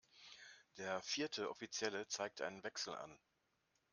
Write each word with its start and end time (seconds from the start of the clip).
Der 0.77 0.99
vierte 1.03 1.51
Offizielle 1.51 2.07
zeigt 2.07 2.41
einen 2.41 2.63
Wechsel 2.63 2.95
an. 2.95 3.19